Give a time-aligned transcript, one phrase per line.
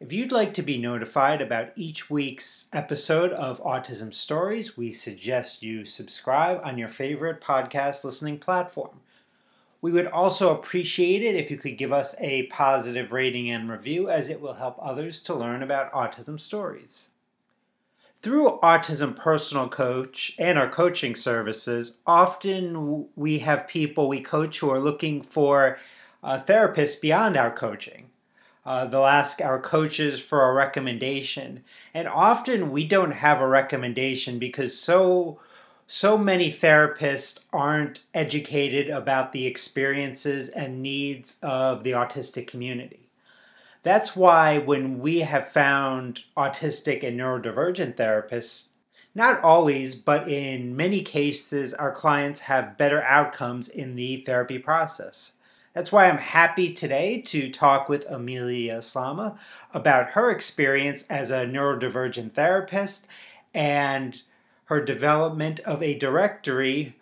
[0.00, 5.60] If you'd like to be notified about each week's episode of Autism Stories, we suggest
[5.60, 9.00] you subscribe on your favorite podcast listening platform.
[9.80, 14.08] We would also appreciate it if you could give us a positive rating and review,
[14.08, 17.08] as it will help others to learn about autism stories.
[18.22, 24.70] Through Autism Personal Coach and our coaching services, often we have people we coach who
[24.70, 25.76] are looking for
[26.22, 28.10] uh, a therapist beyond our coaching.
[28.68, 31.64] Uh, they'll ask our coaches for a recommendation,
[31.94, 35.40] and often we don't have a recommendation because so
[35.86, 43.08] so many therapists aren't educated about the experiences and needs of the autistic community.
[43.84, 48.66] That's why when we have found autistic and neurodivergent therapists,
[49.14, 55.32] not always, but in many cases, our clients have better outcomes in the therapy process.
[55.78, 59.38] That's why I'm happy today to talk with Amelia Slama
[59.72, 63.06] about her experience as a neurodivergent therapist
[63.54, 64.20] and
[64.64, 66.96] her development of a directory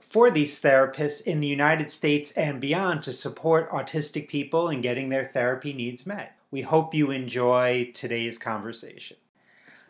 [0.00, 5.08] for these therapists in the United States and beyond to support autistic people in getting
[5.08, 6.36] their therapy needs met.
[6.52, 9.16] We hope you enjoy today's conversation.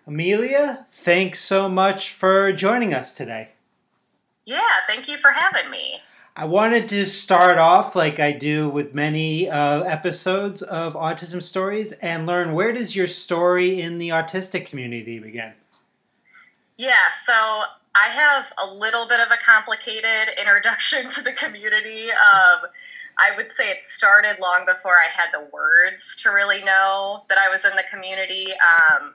[0.06, 3.50] Amelia, thanks so much for joining us today.
[4.46, 6.00] Yeah, thank you for having me.
[6.40, 11.92] I wanted to start off like I do with many uh, episodes of Autism Stories
[11.92, 15.52] and learn where does your story in the autistic community begin?
[16.78, 22.10] Yeah, so I have a little bit of a complicated introduction to the community.
[22.10, 22.70] Um,
[23.18, 27.36] I would say it started long before I had the words to really know that
[27.36, 28.46] I was in the community.
[28.52, 29.12] Um,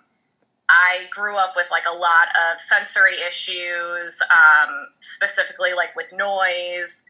[0.70, 7.02] I grew up with like a lot of sensory issues, um, specifically like with noise.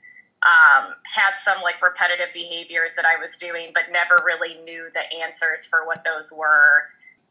[0.46, 5.02] Um, had some like repetitive behaviors that I was doing, but never really knew the
[5.26, 6.86] answers for what those were.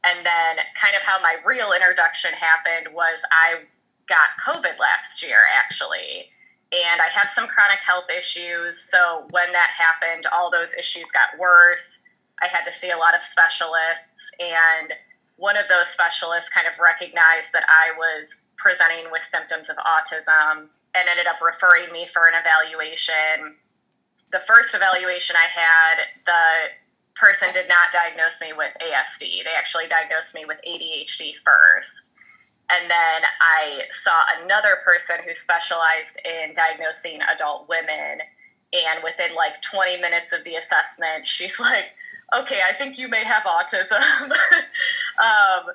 [0.05, 3.63] And then, kind of how my real introduction happened was I
[4.09, 6.27] got COVID last year, actually.
[6.73, 8.79] And I have some chronic health issues.
[8.79, 12.01] So, when that happened, all those issues got worse.
[12.43, 14.31] I had to see a lot of specialists.
[14.41, 14.93] And
[15.37, 20.69] one of those specialists kind of recognized that I was presenting with symptoms of autism
[20.95, 23.57] and ended up referring me for an evaluation.
[24.33, 25.97] The first evaluation I had,
[26.27, 26.41] the
[27.15, 29.45] person did not diagnose me with ASD.
[29.45, 32.13] They actually diagnosed me with ADHD first.
[32.71, 38.21] And then I saw another person who specialized in diagnosing adult women.
[38.73, 41.87] And within like 20 minutes of the assessment, she's like,
[42.35, 44.01] okay, I think you may have autism.
[45.23, 45.67] um,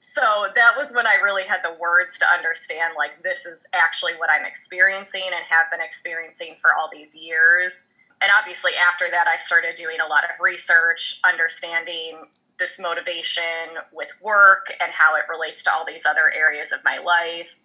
[0.00, 4.14] so that was when I really had the words to understand like, this is actually
[4.14, 7.82] what I'm experiencing and have been experiencing for all these years.
[8.22, 12.26] And obviously after that i started doing a lot of research understanding
[12.58, 16.98] this motivation with work and how it relates to all these other areas of my
[16.98, 17.58] life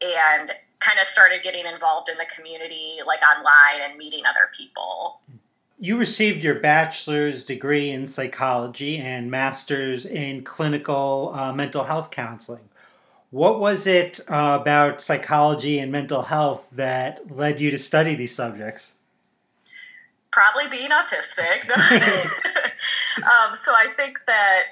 [0.00, 0.50] and
[0.80, 5.36] kind of started getting involved in the community like online and meeting other people hmm.
[5.78, 12.68] You received your bachelor's degree in psychology and master's in clinical uh, mental health counseling
[13.30, 18.34] what was it uh, about psychology and mental health that led you to study these
[18.34, 18.94] subjects
[20.32, 21.68] probably being autistic.
[23.22, 24.62] um, so I think that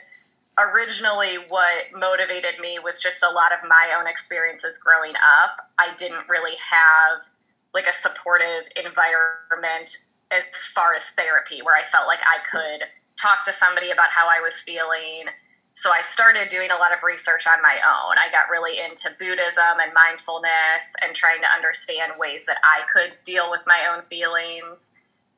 [0.59, 5.71] originally what motivated me was just a lot of my own experiences growing up.
[5.78, 7.28] I didn't really have
[7.72, 9.99] like a supportive environment
[10.30, 12.86] as far as therapy where I felt like I could
[13.16, 15.28] talk to somebody about how I was feeling.
[15.74, 18.16] So I started doing a lot of research on my own.
[18.18, 23.12] I got really into Buddhism and mindfulness and trying to understand ways that I could
[23.24, 24.91] deal with my own feelings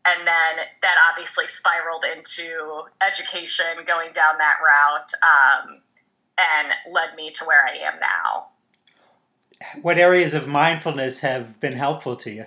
[0.04, 5.80] and then that obviously spiraled into education going down that route um,
[6.38, 8.46] and led me to where i am now
[9.80, 12.46] what areas of mindfulness have been helpful to you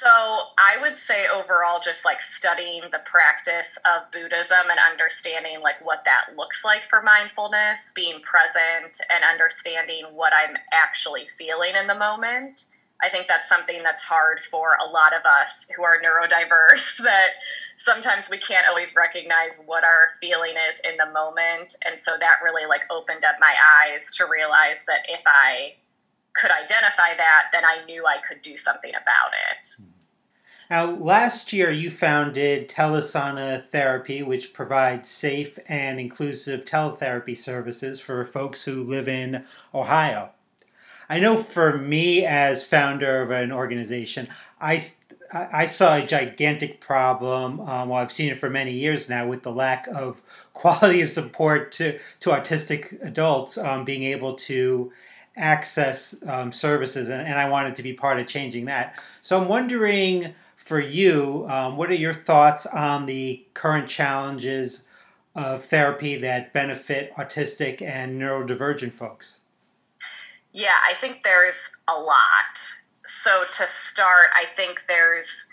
[0.00, 5.84] so i would say overall just like studying the practice of buddhism and understanding like
[5.84, 11.86] what that looks like for mindfulness being present and understanding what i'm actually feeling in
[11.86, 12.66] the moment
[13.02, 17.30] I think that's something that's hard for a lot of us who are neurodiverse that
[17.76, 21.74] sometimes we can't always recognize what our feeling is in the moment.
[21.84, 25.74] And so that really like opened up my eyes to realize that if I
[26.34, 29.76] could identify that, then I knew I could do something about it.
[30.70, 38.24] Now, last year you founded Telesana Therapy, which provides safe and inclusive teletherapy services for
[38.24, 39.44] folks who live in
[39.74, 40.30] Ohio.
[41.10, 44.28] I know for me, as founder of an organization,
[44.62, 44.82] I,
[45.30, 47.60] I saw a gigantic problem.
[47.60, 50.22] Um, well, I've seen it for many years now with the lack of
[50.54, 54.90] quality of support to, to autistic adults um, being able to
[55.36, 59.02] access um, services, and, and, I wanted to be part of changing that.
[59.22, 64.86] So I'm wondering for you, um, what are your thoughts on the current challenges
[65.34, 69.40] of therapy that benefit autistic and neurodivergent folks?
[70.52, 71.58] Yeah, I think there's
[71.88, 72.58] a lot.
[73.06, 75.46] So to start, I think there's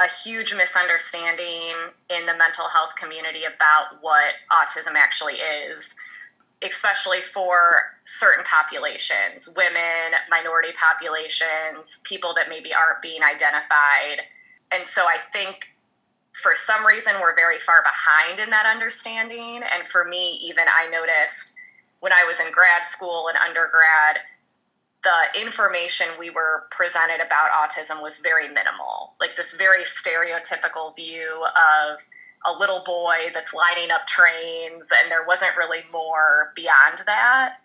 [0.00, 1.74] a huge misunderstanding
[2.10, 5.94] in the mental health community about what autism actually is
[6.62, 14.22] especially for certain populations women, minority populations, people that maybe aren't being identified.
[14.72, 15.72] And so I think
[16.32, 19.62] for some reason we're very far behind in that understanding.
[19.72, 21.54] And for me, even I noticed
[22.00, 24.20] when I was in grad school and undergrad,
[25.02, 31.44] the information we were presented about autism was very minimal, like this very stereotypical view
[31.54, 32.00] of
[32.46, 37.56] a little boy that's lining up trains, and there wasn't really more beyond that.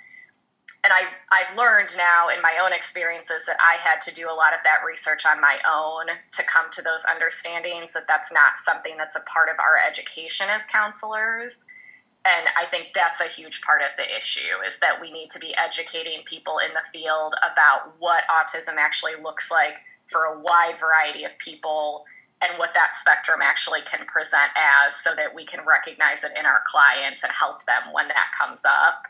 [0.83, 1.01] And I,
[1.31, 4.59] I've learned now in my own experiences that I had to do a lot of
[4.63, 9.15] that research on my own to come to those understandings that that's not something that's
[9.15, 11.65] a part of our education as counselors.
[12.25, 15.39] And I think that's a huge part of the issue is that we need to
[15.39, 19.77] be educating people in the field about what autism actually looks like
[20.07, 22.05] for a wide variety of people
[22.41, 26.45] and what that spectrum actually can present as so that we can recognize it in
[26.45, 29.05] our clients and help them when that comes up.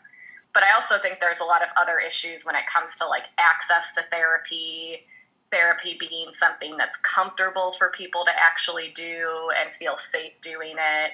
[0.53, 3.23] But I also think there's a lot of other issues when it comes to like
[3.37, 5.05] access to therapy,
[5.49, 11.11] therapy being something that's comfortable for people to actually do and feel safe doing it.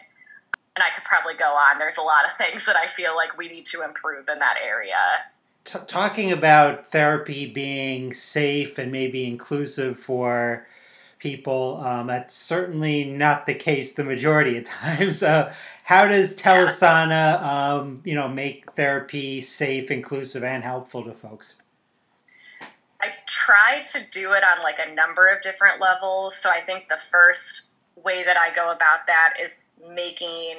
[0.76, 1.78] And I could probably go on.
[1.78, 4.58] There's a lot of things that I feel like we need to improve in that
[4.64, 4.96] area.
[5.66, 10.66] T- talking about therapy being safe and maybe inclusive for
[11.20, 11.78] people.
[11.78, 15.22] Um, that's certainly not the case the majority of times.
[15.22, 21.58] How does Telesana, um, you know, make therapy safe, inclusive, and helpful to folks?
[23.02, 26.38] I try to do it on like a number of different levels.
[26.38, 27.70] So I think the first
[28.04, 29.56] way that I go about that is
[29.94, 30.58] making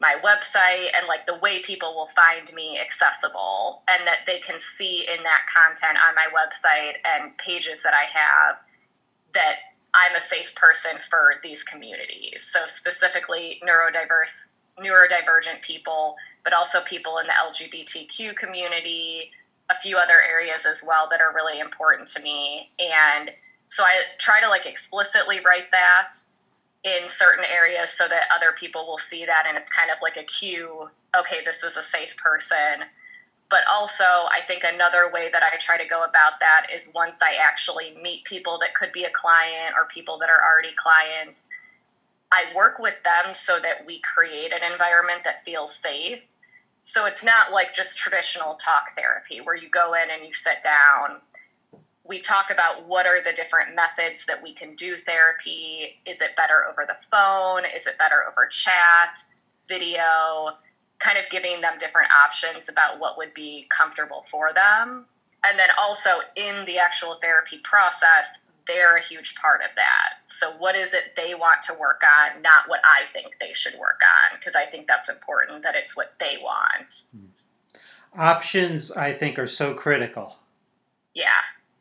[0.00, 4.58] my website and like the way people will find me accessible and that they can
[4.58, 8.56] see in that content on my website and pages that I have
[9.34, 9.56] that
[9.94, 12.48] I'm a safe person for these communities.
[12.52, 14.48] So specifically neurodiverse,
[14.78, 19.30] neurodivergent people, but also people in the LGBTQ community,
[19.68, 22.70] a few other areas as well that are really important to me.
[22.78, 23.30] And
[23.68, 26.12] so I try to like explicitly write that
[26.84, 30.16] in certain areas so that other people will see that and it's kind of like
[30.16, 30.88] a cue
[31.18, 32.86] okay this is a safe person
[33.50, 37.18] but also, I think another way that I try to go about that is once
[37.20, 41.42] I actually meet people that could be a client or people that are already clients,
[42.30, 46.20] I work with them so that we create an environment that feels safe.
[46.84, 50.62] So it's not like just traditional talk therapy where you go in and you sit
[50.62, 51.20] down.
[52.04, 56.00] We talk about what are the different methods that we can do therapy.
[56.06, 57.64] Is it better over the phone?
[57.64, 59.18] Is it better over chat,
[59.68, 60.54] video?
[61.00, 65.06] Kind of giving them different options about what would be comfortable for them.
[65.42, 68.28] And then also in the actual therapy process,
[68.66, 70.20] they're a huge part of that.
[70.26, 73.74] So, what is it they want to work on, not what I think they should
[73.78, 74.38] work on?
[74.38, 77.04] Because I think that's important that it's what they want.
[77.10, 78.20] Hmm.
[78.20, 80.36] Options, I think, are so critical.
[81.14, 81.40] Yeah,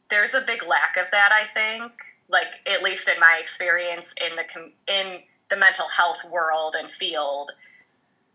[0.10, 1.32] there's a big lack of that.
[1.32, 1.92] I think,
[2.30, 7.52] like at least in my experience in the in the mental health world and field,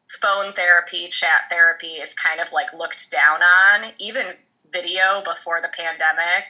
[0.08, 4.26] phone therapy, chat therapy is kind of like looked down on, even
[4.72, 6.44] video before the pandemic.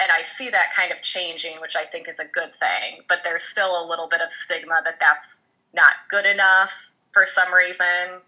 [0.00, 3.00] And I see that kind of changing, which I think is a good thing.
[3.08, 5.40] But there's still a little bit of stigma that that's
[5.74, 8.20] not good enough for some reason.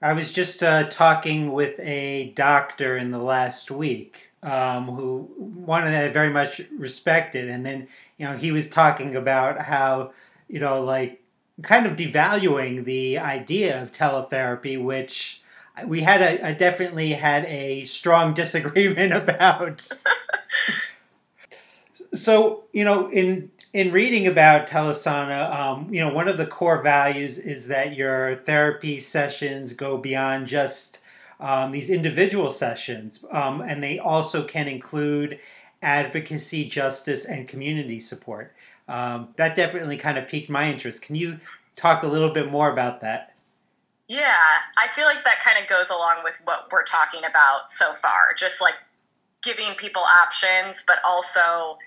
[0.00, 5.84] I was just uh, talking with a doctor in the last week um, who one
[5.84, 7.86] that I very much respected, and then
[8.18, 10.12] you know he was talking about how
[10.48, 11.21] you know like
[11.62, 15.42] kind of devaluing the idea of teletherapy, which
[15.86, 19.88] we had a, a definitely had a strong disagreement about.
[22.14, 26.82] so you know, in in reading about Telesana, um, you know, one of the core
[26.82, 30.98] values is that your therapy sessions go beyond just
[31.40, 35.38] um, these individual sessions, um, and they also can include
[35.80, 38.54] advocacy, justice, and community support.
[38.92, 41.00] Um, that definitely kind of piqued my interest.
[41.00, 41.38] Can you
[41.76, 43.34] talk a little bit more about that?
[44.06, 44.36] Yeah,
[44.76, 48.34] I feel like that kind of goes along with what we're talking about so far.
[48.36, 48.74] Just like
[49.42, 51.78] giving people options, but also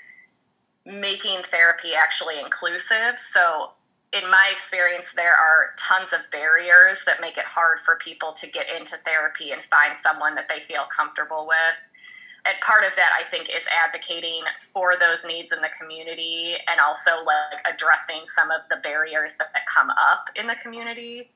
[0.84, 3.18] making therapy actually inclusive.
[3.18, 3.70] So,
[4.12, 8.48] in my experience, there are tons of barriers that make it hard for people to
[8.48, 11.95] get into therapy and find someone that they feel comfortable with.
[12.46, 16.80] And part of that, I think, is advocating for those needs in the community and
[16.80, 21.32] also like addressing some of the barriers that, that come up in the community.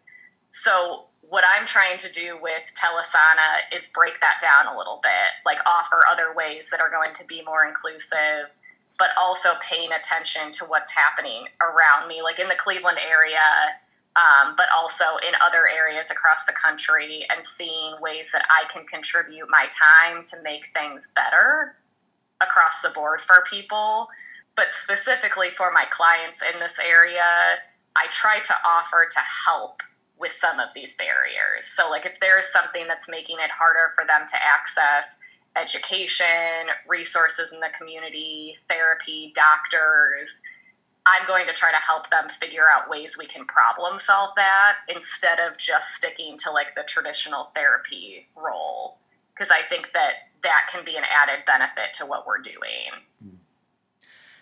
[0.49, 5.45] So, what I'm trying to do with Telesana is break that down a little bit,
[5.45, 8.49] like offer other ways that are going to be more inclusive,
[8.97, 13.39] but also paying attention to what's happening around me, like in the Cleveland area,
[14.15, 18.85] um, but also in other areas across the country, and seeing ways that I can
[18.85, 21.75] contribute my time to make things better
[22.41, 24.07] across the board for people.
[24.55, 27.23] But specifically for my clients in this area,
[27.95, 29.81] I try to offer to help
[30.19, 31.65] with some of these barriers.
[31.65, 35.15] So, like, if there's something that's making it harder for them to access
[35.55, 40.41] education, resources in the community, therapy, doctors,
[41.05, 44.75] I'm going to try to help them figure out ways we can problem solve that
[44.93, 48.97] instead of just sticking to like the traditional therapy role.
[49.33, 52.91] Because I think that that can be an added benefit to what we're doing.
[53.23, 53.35] Hmm.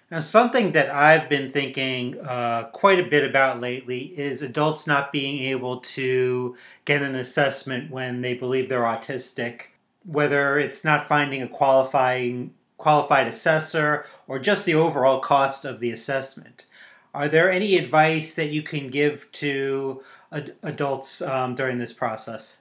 [0.10, 5.12] Now, something that I've been thinking uh, quite a bit about lately is adults not
[5.12, 9.64] being able to get an assessment when they believe they're autistic,
[10.06, 15.92] whether it's not finding a qualifying qualified assessor or just the overall cost of the
[15.92, 16.66] assessment.
[17.14, 22.60] Are there any advice that you can give to ad- adults um, during this process?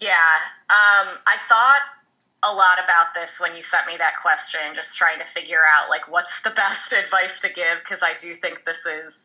[0.00, 0.36] Yeah,
[0.70, 1.80] um, I thought
[2.42, 5.90] a lot about this when you sent me that question, just trying to figure out
[5.90, 9.20] like what's the best advice to give because I do think this is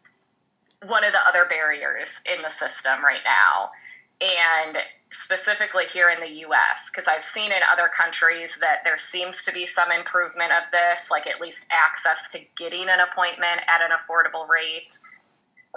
[0.86, 3.70] one of the other barriers in the system right now.
[4.22, 4.78] And
[5.22, 9.54] specifically here in the US, because I've seen in other countries that there seems to
[9.54, 13.92] be some improvement of this, like at least access to getting an appointment at an
[13.92, 14.98] affordable rate.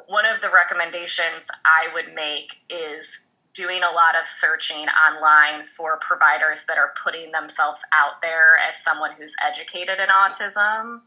[0.07, 3.21] One of the recommendations I would make is
[3.55, 8.77] doing a lot of searching online for providers that are putting themselves out there as
[8.77, 11.01] someone who's educated in autism.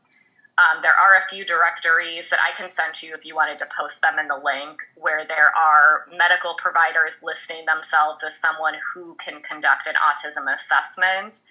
[0.62, 3.58] Um, there are a few directories that I can send to you if you wanted
[3.60, 8.76] to post them in the link, where there are medical providers listing themselves as someone
[8.94, 11.42] who can conduct an autism assessment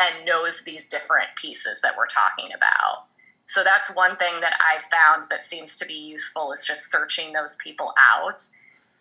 [0.00, 3.04] and knows these different pieces that we're talking about.
[3.46, 7.32] So that's one thing that I've found that seems to be useful is just searching
[7.32, 8.44] those people out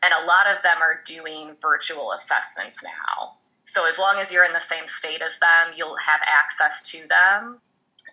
[0.04, 3.34] and a lot of them are doing virtual assessments now.
[3.66, 7.08] So as long as you're in the same state as them, you'll have access to
[7.08, 7.60] them.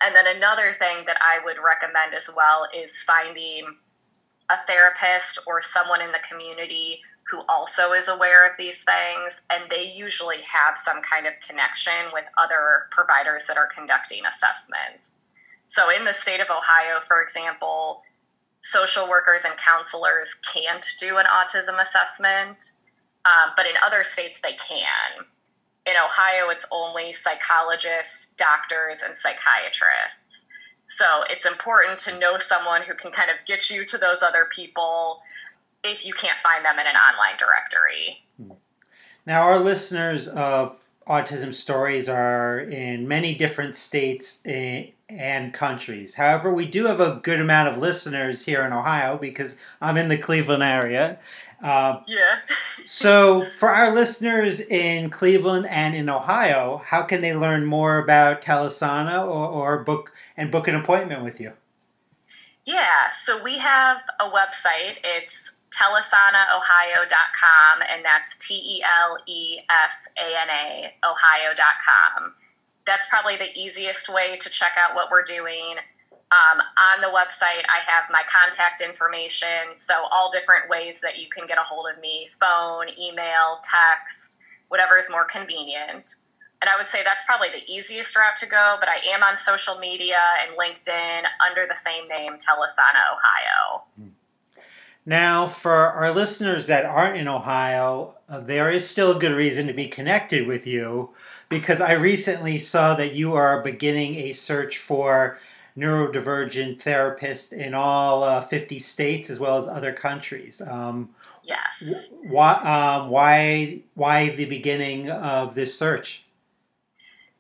[0.03, 3.65] And then another thing that I would recommend as well is finding
[4.51, 9.71] a therapist or someone in the community who also is aware of these things, and
[9.71, 15.13] they usually have some kind of connection with other providers that are conducting assessments.
[15.69, 18.03] So, in the state of Ohio, for example,
[18.61, 22.73] social workers and counselors can't do an autism assessment,
[23.25, 25.25] um, but in other states they can.
[25.85, 30.47] In Ohio, it's only psychologists, doctors, and psychiatrists.
[30.85, 34.47] So it's important to know someone who can kind of get you to those other
[34.51, 35.21] people
[35.83, 38.25] if you can't find them in an online directory.
[38.37, 38.53] Hmm.
[39.27, 46.15] Now, our listeners of Autism Stories are in many different states and countries.
[46.15, 50.09] However, we do have a good amount of listeners here in Ohio because I'm in
[50.09, 51.19] the Cleveland area.
[51.63, 52.39] Uh, yeah.
[52.87, 58.43] so, for our listeners in Cleveland and in Ohio, how can they learn more about
[58.43, 61.53] Telesana or, or book and book an appointment with you?
[62.65, 64.97] Yeah, so we have a website.
[65.05, 72.35] It's telesanaohio.com, and that's T E L E S A N A, ohio.com
[72.87, 75.77] that's probably the easiest way to check out what we're doing.
[76.33, 76.63] Um,
[76.95, 81.47] on the website, I have my contact information, so all different ways that you can
[81.47, 84.39] get a hold of me phone, email, text,
[84.69, 86.15] whatever is more convenient.
[86.63, 89.37] And I would say that's probably the easiest route to go, but I am on
[89.37, 93.83] social media and LinkedIn under the same name, Telesana Ohio.
[95.05, 99.67] Now, for our listeners that aren't in Ohio, uh, there is still a good reason
[99.67, 101.11] to be connected with you
[101.49, 105.39] because I recently saw that you are beginning a search for
[105.77, 110.61] neurodivergent therapist in all uh, 50 states as well as other countries.
[110.61, 111.11] Um,
[111.43, 111.93] yes.
[112.23, 116.25] Why, um, why, why the beginning of this search?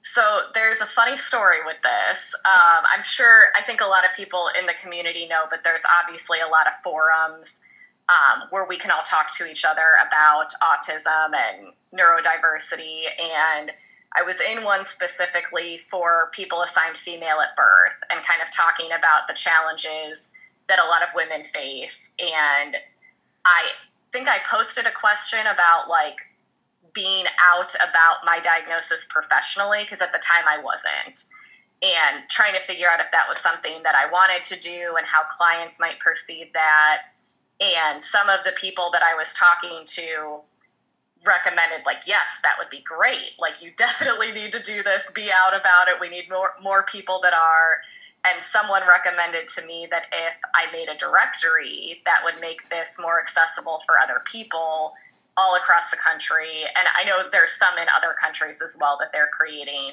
[0.02, 2.34] So there's a funny story with this.
[2.44, 5.82] Um, I'm sure, I think a lot of people in the community know, but there's
[6.02, 7.60] obviously a lot of forums
[8.08, 13.04] um, where we can all talk to each other about autism and neurodiversity.
[13.18, 13.70] And
[14.16, 18.86] I was in one specifically for people assigned female at birth and kind of talking
[18.86, 20.28] about the challenges
[20.68, 22.10] that a lot of women face.
[22.18, 22.76] And
[23.44, 23.68] I
[24.12, 26.16] think I posted a question about like
[26.94, 31.24] being out about my diagnosis professionally because at the time I wasn't.
[31.82, 35.06] And trying to figure out if that was something that I wanted to do and
[35.06, 37.02] how clients might perceive that.
[37.60, 40.40] And some of the people that I was talking to
[41.24, 45.30] recommended like yes that would be great like you definitely need to do this be
[45.30, 47.78] out about it we need more more people that are
[48.24, 52.98] and someone recommended to me that if i made a directory that would make this
[53.00, 54.92] more accessible for other people
[55.36, 59.10] all across the country and i know there's some in other countries as well that
[59.12, 59.92] they're creating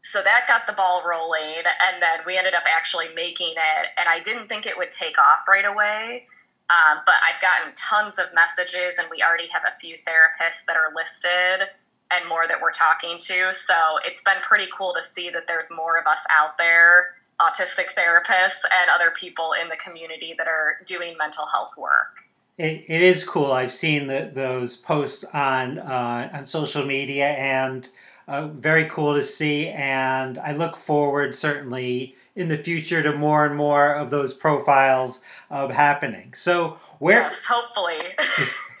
[0.00, 4.08] so that got the ball rolling and then we ended up actually making it and
[4.08, 6.26] i didn't think it would take off right away
[6.70, 10.76] um, but I've gotten tons of messages, and we already have a few therapists that
[10.76, 11.68] are listed
[12.10, 13.52] and more that we're talking to.
[13.54, 13.74] So
[14.04, 18.64] it's been pretty cool to see that there's more of us out there, autistic therapists
[18.68, 22.20] and other people in the community that are doing mental health work.
[22.58, 23.52] It, it is cool.
[23.52, 27.88] I've seen the, those posts on uh, on social media, and
[28.26, 29.68] uh, very cool to see.
[29.68, 35.20] And I look forward certainly in the future to more and more of those profiles
[35.50, 36.34] uh, happening.
[36.34, 37.98] So where yes, hopefully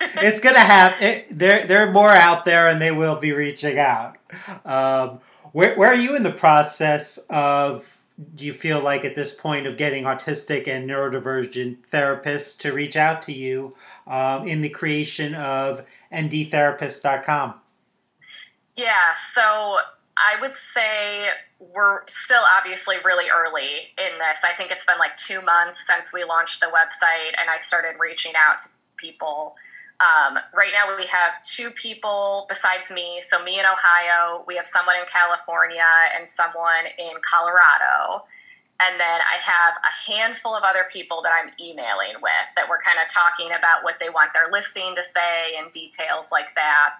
[0.00, 1.06] it's going to happen.
[1.06, 4.16] it, there there are more out there and they will be reaching out.
[4.64, 5.20] Um,
[5.52, 7.97] where where are you in the process of
[8.34, 12.96] do you feel like at this point of getting autistic and neurodivergent therapists to reach
[12.96, 13.74] out to you
[14.06, 17.54] um, in the creation of ndtherapist.com?
[18.74, 19.42] Yeah, so
[20.16, 21.28] I would say
[21.60, 24.38] we're still obviously really early in this.
[24.42, 27.96] I think it's been like two months since we launched the website and I started
[28.00, 29.54] reaching out to people.
[30.00, 33.20] Um, right now, we have two people besides me.
[33.20, 35.82] So, me in Ohio, we have someone in California
[36.16, 38.24] and someone in Colorado.
[38.80, 42.80] And then I have a handful of other people that I'm emailing with that we're
[42.80, 46.98] kind of talking about what they want their listing to say and details like that.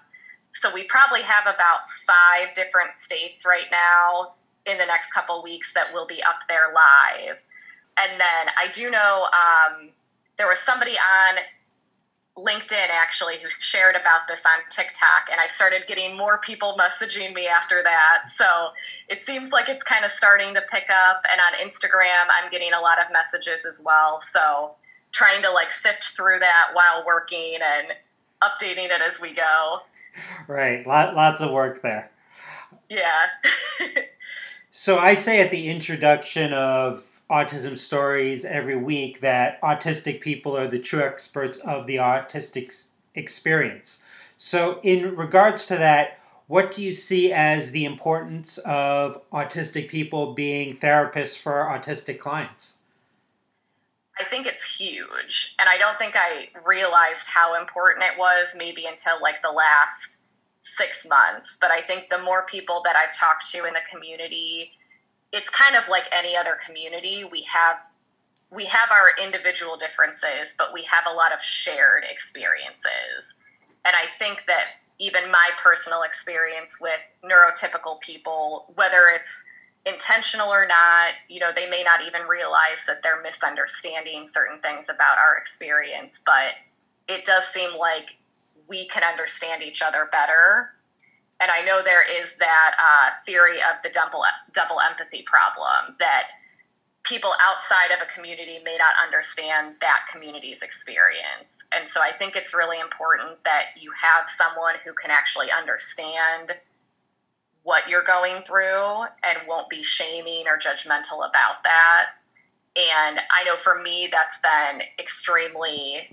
[0.50, 4.34] So we probably have about five different states right now
[4.66, 7.38] in the next couple weeks that will be up there live.
[7.96, 9.90] And then I do know um,
[10.36, 11.36] there was somebody on
[12.38, 17.34] LinkedIn actually who shared about this on TikTok, and I started getting more people messaging
[17.34, 18.30] me after that.
[18.30, 18.44] So
[19.08, 21.22] it seems like it's kind of starting to pick up.
[21.30, 24.20] And on Instagram, I'm getting a lot of messages as well.
[24.20, 24.72] So
[25.10, 27.88] trying to like sift through that while working and
[28.42, 29.80] updating it as we go
[30.46, 30.86] right.
[30.86, 32.10] Lot, lots of work there.
[32.88, 33.26] Yeah.
[34.70, 40.66] so I say at the introduction of autism stories every week that autistic people are
[40.66, 44.02] the true experts of the autistic experience.
[44.36, 50.32] So, in regards to that, what do you see as the importance of autistic people
[50.32, 52.78] being therapists for autistic clients?
[54.18, 55.54] I think it's huge.
[55.58, 60.18] And I don't think I realized how important it was maybe until like the last
[60.62, 61.58] six months.
[61.60, 64.72] But I think the more people that I've talked to in the community,
[65.32, 67.24] it's kind of like any other community.
[67.30, 67.76] We have
[68.50, 73.34] we have our individual differences, but we have a lot of shared experiences.
[73.84, 79.44] And I think that even my personal experience with neurotypical people, whether it's
[79.86, 84.88] intentional or not, you know, they may not even realize that they're misunderstanding certain things
[84.88, 86.54] about our experience, but
[87.06, 88.16] it does seem like
[88.68, 90.70] we can understand each other better.
[91.40, 96.24] And I know there is that uh, theory of the double double empathy problem that
[97.04, 101.64] people outside of a community may not understand that community's experience.
[101.72, 106.52] And so I think it's really important that you have someone who can actually understand
[107.62, 112.06] what you're going through and won't be shaming or judgmental about that.
[112.76, 116.10] And I know for me, that's been extremely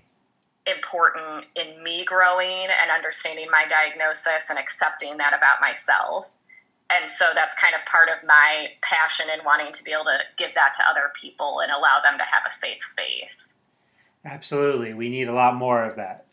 [0.68, 6.30] important in me growing and understanding my diagnosis and accepting that about myself.
[6.92, 10.20] And so that's kind of part of my passion in wanting to be able to
[10.38, 13.50] give that to other people and allow them to have a safe space.
[14.24, 14.94] Absolutely.
[14.94, 16.26] We need a lot more of that.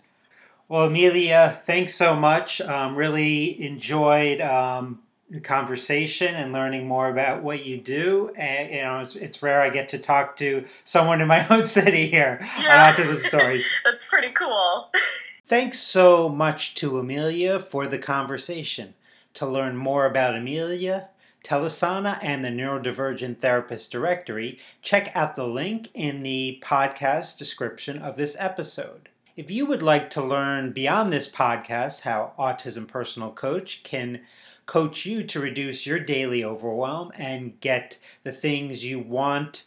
[0.68, 2.61] Well, Amelia, thanks so much.
[2.61, 8.31] Um, really enjoyed um, the conversation and learning more about what you do.
[8.37, 11.64] And you know, it's, it's rare I get to talk to someone in my own
[11.66, 12.81] city here Yeah.
[12.81, 13.66] on Autism Stories.
[13.85, 14.90] That's pretty cool.
[15.47, 18.95] Thanks so much to Amelia for the conversation.
[19.35, 21.09] To learn more about Amelia,
[21.42, 28.16] Telesana, and the Neurodivergent Therapist Directory, check out the link in the podcast description of
[28.16, 29.09] this episode.
[29.35, 34.21] If you would like to learn beyond this podcast how Autism Personal Coach can
[34.66, 39.64] coach you to reduce your daily overwhelm and get the things you want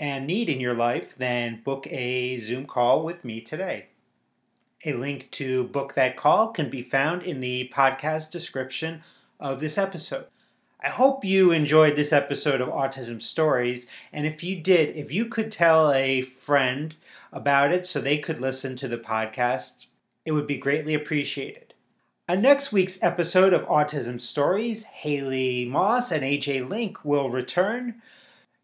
[0.00, 3.86] and need in your life, then book a Zoom call with me today.
[4.84, 9.02] A link to book that call can be found in the podcast description
[9.40, 10.26] of this episode.
[10.80, 15.24] I hope you enjoyed this episode of Autism Stories, and if you did, if you
[15.24, 16.94] could tell a friend
[17.32, 19.86] about it so they could listen to the podcast,
[20.26, 21.63] it would be greatly appreciated.
[22.26, 28.00] On next week's episode of Autism Stories, Haley Moss and AJ Link will return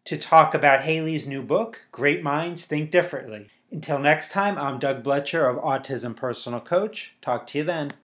[0.05, 3.51] to talk about Haley's new book, Great Minds Think Differently.
[3.71, 7.13] Until next time, I'm Doug Blecher of Autism Personal Coach.
[7.21, 7.91] Talk to you then.